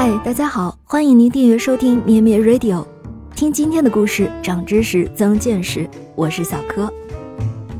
[0.00, 2.86] 嗨，大家好，欢迎您订阅收听咩咩 Radio，
[3.34, 5.90] 听今天的故事，长知识，增见识。
[6.14, 6.88] 我是小柯。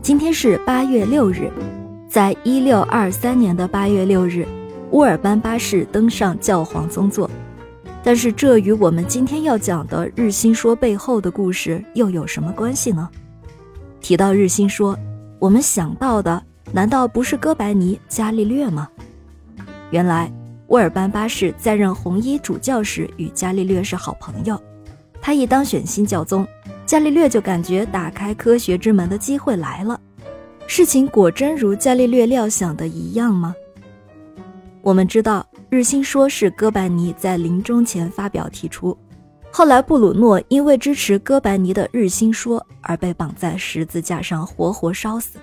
[0.00, 1.50] 今天是八月六日，
[2.08, 4.46] 在一六二三年的八月六日，
[4.92, 7.28] 乌尔班八世登上教皇宗座。
[8.04, 13.10] 但是这与我们今天要讲的日心说背后的故事又有什么关系呢？
[14.00, 14.96] 提到日心说，
[15.40, 16.40] 我们想到的
[16.70, 18.88] 难道不是哥白尼、伽利略吗？
[19.90, 20.32] 原来。
[20.68, 24.60] 乌尔班八世在任红衣主教时，与伽利略是好朋友。
[25.20, 26.46] 他一当选新教宗，
[26.86, 30.00] 伽利略就感觉打开科学之门的机会来了。
[30.66, 33.54] 事情果真如伽利略料想的一样吗？
[34.80, 38.96] 我们知道，日心说是哥白尼在临终前发表提出，
[39.50, 45.38] 后来布鲁诺因为支持哥白尼的日心说而被绑在十字架上活活烧死。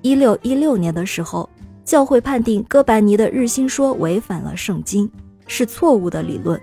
[0.00, 1.50] 一六一六年的时候。
[1.84, 5.10] 教会判定哥白尼的日心说违反了圣经，
[5.46, 6.60] 是错误的理论，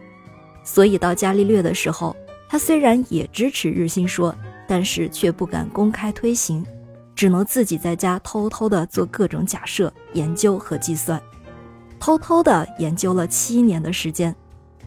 [0.63, 2.15] 所以到伽利略的时候，
[2.47, 4.33] 他虽然也支持日心说，
[4.67, 6.65] 但是却不敢公开推行，
[7.15, 11.21] 只能自己在家偷偷的做各种假设、研究和计算，
[11.99, 14.33] 偷偷的研究了七年的时间，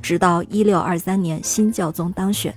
[0.01, 2.55] 直到一六二三年新教宗当选。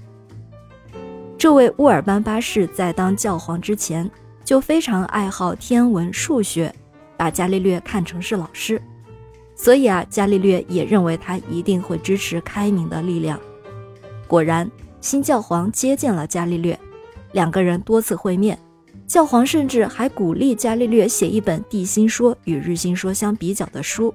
[1.38, 4.10] 这位乌尔班八世在当教皇之前
[4.46, 6.74] 就非常爱好天文数学。
[7.18, 8.82] 把伽利略看成是老师，
[9.56, 13.40] 所以啊，伽利略也认为他一定会支持开明的力量。
[14.28, 14.70] 果然，
[15.02, 16.78] 新教皇接见了伽利略，
[17.32, 18.58] 两个人多次会面。
[19.08, 24.12] 教皇甚至还鼓励伽利略写一本地心说与日心说相比较的书。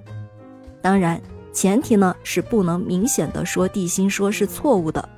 [0.83, 1.21] 当然，
[1.53, 5.09] 前提呢是不能明显的说地心说是错误的，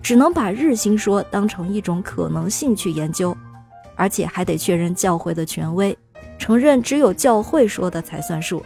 [0.00, 3.36] 只能把日心说当成一种可能性去研究，
[3.96, 5.96] 而且还得确认教会的权威。
[6.38, 8.62] 承认只有教会说的才算数。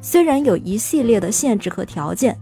[0.00, 2.36] 虽然有一系列的限制和条件，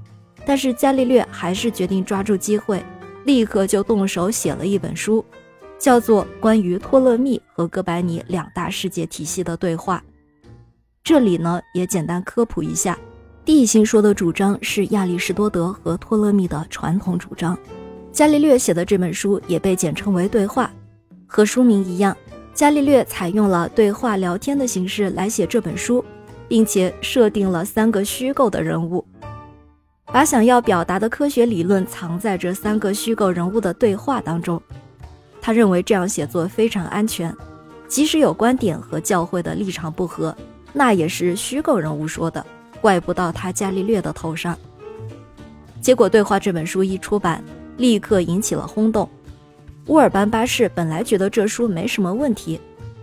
[0.47, 2.83] 但是伽利略还是决定抓住机会，
[3.25, 5.23] 立刻就动手写了一本书，
[5.79, 10.03] 叫做《关于托勒密和哥白尼两大世界体系的对话》。
[11.05, 12.99] 这里呢也简单科普一下，
[13.45, 17.59] 地心说的主张是亚里士多德和托勒密的传统主张，
[18.11, 20.65] 伽利略写的这本书也被简称为《对话》，
[21.27, 22.17] 和书名一样。
[22.61, 26.05] 伽利略采用了对话聊天的形式来写这本书，
[26.47, 29.03] 并且设定了三个虚构的人物，
[30.13, 34.63] 把想要表达的科学理论藏在这三个虚构人物的对话当中。
[35.41, 37.35] 他认为这样写作非常安全，
[37.89, 40.37] 即使有观点和教会的立场不合，
[40.75, 42.45] 那也是虚构人物说的，
[42.83, 44.55] 怪不到他伽利略的头上。
[45.81, 47.43] 结果，《对话》这本书一出版，
[47.79, 49.09] 立刻引起了轰动。
[49.91, 52.61] 乌尔班八世本来觉得这书没什么问题，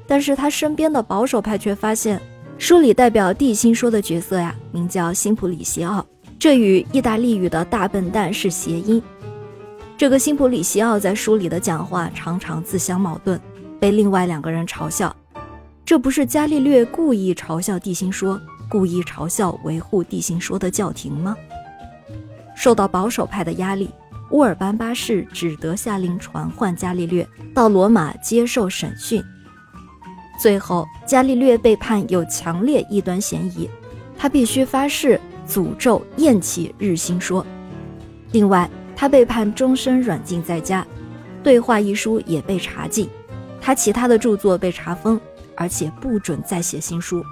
[0.08, 2.18] 但是他身边的保守派却发现，
[2.58, 6.06] 书里代表地心说的角色呀，名叫辛普里西奥，
[6.40, 9.04] 这与意大利语的大笨蛋是谐音。
[9.98, 13.38] 这个辛普里西奥在书里的讲话常常自相矛盾，
[13.82, 15.14] 被另外两个人嘲笑。
[15.84, 18.40] 这不是伽利略故意嘲笑地心说，
[18.70, 21.36] 故意嘲笑维护地心说的教廷吗？
[22.56, 23.90] 受到保守派的压力。
[24.32, 29.24] 乌尔班八世只得下令传唤伽利略到罗马接受审讯。
[30.40, 33.70] 最后，伽利略被判有强烈异端嫌疑，
[34.18, 37.46] 他必须发誓诅咒厌弃日心说。
[38.32, 40.84] 另外，他被判终身软禁在家，
[41.44, 43.10] 《对话》一书也被查禁，
[43.62, 45.20] 他其他的著作被查封，
[45.56, 47.24] 而且不准再写新书。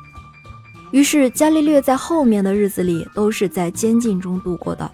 [0.92, 4.90] 于是，伽利略在后面的日子里都是在监禁中度过的。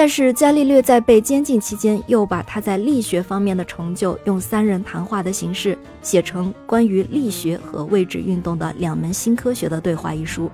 [0.00, 10.50] 但是伽利略在被监禁期间，又把他在力学方面的成就用三人谈话的形式写成关于力学和位置运动的两门新科学的对话一书。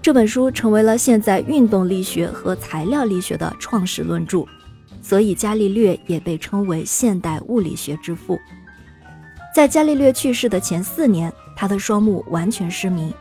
[0.00, 4.46] 这本书成为了现在运动力学和材料力学的创始论著，
[5.02, 8.38] 所以伽利略也被称为现代物理学之父。
[9.52, 13.12] 在伽利略去世的前四年，他的双目完全失明，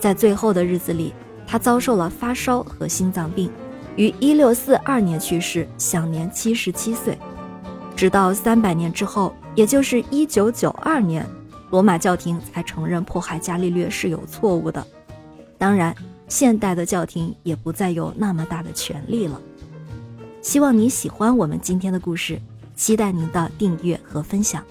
[0.00, 1.14] 在最后的日子里，
[1.46, 3.48] 他遭受了发烧和心脏病。
[3.96, 7.18] 于一六四二年去世，享年七十七岁。
[7.96, 11.26] 直到三百年之后，也就是一九九二年，
[11.70, 14.86] 罗马教廷才承认迫害伽利略是有错误的。
[15.58, 15.94] 当然，
[16.26, 19.38] 现代的教廷也不再有那么大的权利了。
[20.40, 22.40] 希望你喜欢我们今天的故事，
[22.74, 24.64] 期待您的订阅和分享。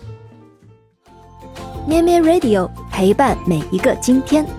[1.88, 4.59] 咩咩 Radio 陪伴每一个今天。